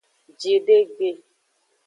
[0.41, 1.09] Jidegbe.